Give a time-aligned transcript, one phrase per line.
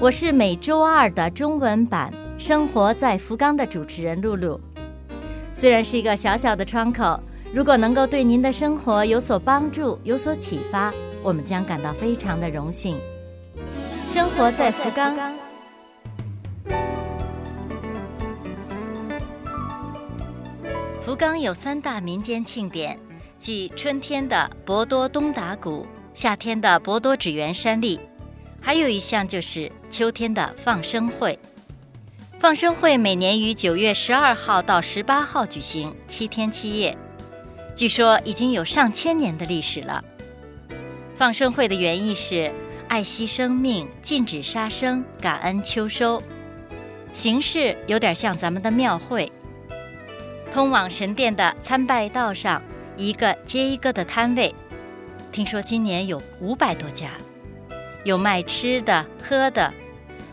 [0.00, 2.10] 我是每周二的中文版
[2.42, 4.58] 《生活在福冈》的主持人露露。
[5.54, 7.20] 虽然是一个小小的窗口，
[7.52, 10.90] 如果能够对您的生活有所帮助、有所启发，
[11.22, 12.98] 我们将感到非常的荣幸。
[14.08, 15.14] 生活在福冈。
[21.02, 22.98] 福冈有三大民间庆典，
[23.38, 28.00] 即春天的博多东达谷，夏天的博多纸园山立。
[28.60, 31.38] 还有一项就是秋天的放生会。
[32.38, 36.96] 放生会每年于九月十二号到十八号举行，七天七夜，
[37.74, 40.02] 据说已经有上千年的历史了。
[41.16, 42.50] 放生会的原意是
[42.88, 46.22] 爱惜生命，禁止杀生，感恩秋收。
[47.12, 49.30] 形式有点像咱们的庙会。
[50.50, 52.62] 通往神殿的参拜道上，
[52.96, 54.54] 一个接一个的摊位，
[55.30, 57.10] 听说今年有五百多家。
[58.04, 59.72] 有卖吃的、喝的，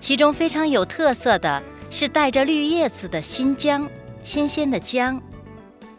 [0.00, 3.88] 其中非常有特色的是带着绿叶子的新姜，
[4.24, 5.22] 新鲜的姜，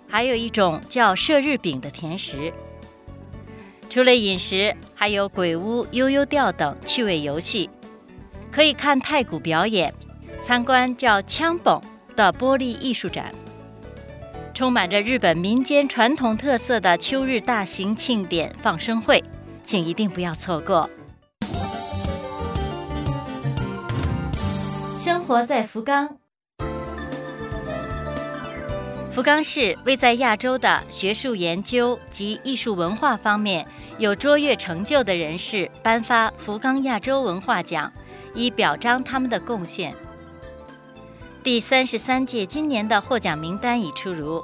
[0.08, 2.52] 还有一种叫射日饼的甜食。
[3.90, 7.70] 除了饮食，还有鬼屋、悠悠调等趣味游戏，
[8.52, 9.94] 可以看太鼓表演，
[10.42, 11.80] 参观叫枪蹦
[12.16, 13.32] 的玻璃艺术展，
[14.54, 19.24] 充满着日本民间传统特色的秋日大型庆典放生会，
[19.64, 20.90] 请一定不要错过。
[25.04, 26.18] 生活在福冈。
[29.12, 37.92] 福冈市为在亚洲的学术研究及艺术文化方面有卓越成就的人士颁发福冈亚洲文化奖，
[38.34, 39.94] 以表彰他们的贡献。
[41.44, 44.42] 第三十三届今年的获奖名单已出炉，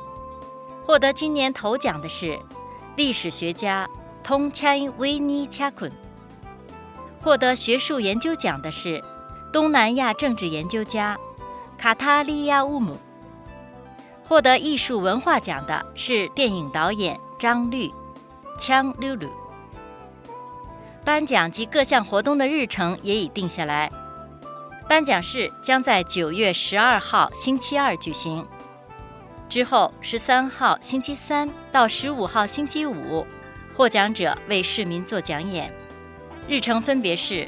[0.86, 2.38] 获得今年头奖的是
[2.98, 3.88] 历史学家
[4.22, 5.90] 通恰维尼恰昆，
[7.22, 9.02] 获得学术研究奖的是。
[9.52, 11.18] 东南亚政治研究家
[11.78, 12.98] 卡塔利亚乌姆
[14.24, 17.92] 获得艺术文化奖的是电影导演张律，
[18.60, 19.28] 枪噜噜。
[21.04, 23.92] 颁奖及各项活动的日程也已定下来，
[24.88, 28.46] 颁奖式将在九月十二号星期二举行，
[29.48, 33.26] 之后十三号星期三到十五号星期五，
[33.76, 35.74] 获奖者为市民做讲演，
[36.48, 37.48] 日程分别是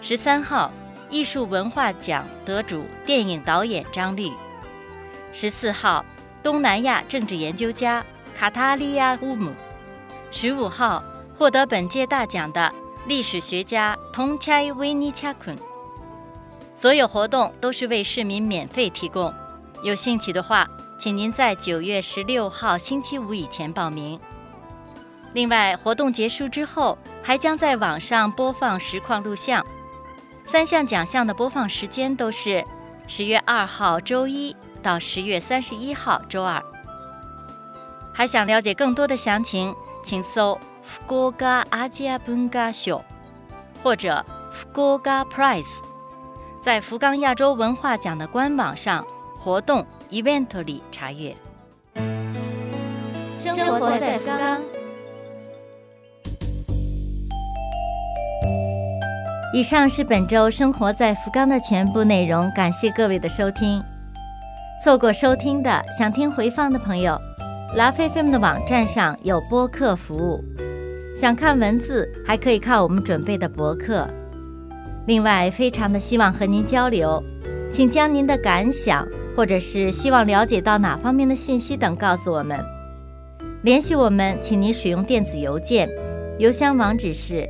[0.00, 0.70] 十三号。
[1.12, 4.32] 艺术文化奖得主电影导演张律，
[5.30, 6.02] 十四号
[6.42, 8.02] 东南亚政治研究家
[8.34, 9.52] 卡塔利亚乌姆，
[10.30, 11.04] 十五号
[11.36, 12.72] 获得本届大奖的
[13.06, 15.54] 历史学家通恰维尼恰坤。
[16.74, 19.30] 所有活动都是为市民免费提供，
[19.82, 20.66] 有兴趣的话，
[20.98, 24.18] 请您在九月十六号星期五以前报名。
[25.34, 29.62] 另外，活动结束之后，还将在网上播放实况录像。
[30.44, 32.64] 三项奖项的播放时间都是
[33.06, 36.62] 十月二号周一到十月三十一号周二。
[38.12, 43.02] 还想了解更多的详情，请搜“福冈阿加文化秀”
[43.82, 45.78] 或者“福冈 Prize”，
[46.60, 49.06] 在福冈亚洲文化奖的官网上
[49.38, 51.36] 活动 Event 里查阅。
[53.38, 54.81] 生活在福冈。
[59.54, 63.82] 以上是本周生活在福冈的全部内容，感谢各位的收听。
[64.82, 67.20] 错过收听的，想听回放的朋友，
[67.76, 70.42] 拉菲菲们的网站上有播客服务。
[71.14, 74.08] 想看文字，还可以看我们准备的博客。
[75.06, 77.22] 另外，非常的希望和您交流，
[77.70, 79.06] 请将您的感想
[79.36, 82.58] 或者是希望了解到哪方面的信息等告诉我们。
[83.60, 85.90] 联系我们，请您使用电子邮件，
[86.38, 87.46] 邮箱网址是。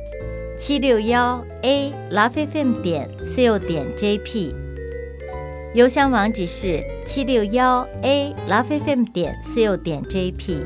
[0.55, 4.53] 七六幺 a lovefm 点 co 点 jp，
[5.73, 10.59] 邮箱网址是七六幺 a lovefm 点 co 点 jp。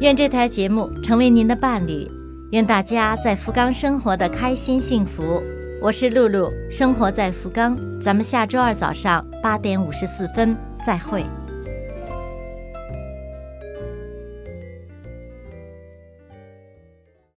[0.00, 2.08] 愿这台节目成为您的伴侣，
[2.52, 5.42] 愿大家在福冈生活的开心幸福。
[5.82, 10.56] 我是露露，生活在福冈，咱们下周二早上八点五十四分
[10.86, 11.24] 再会。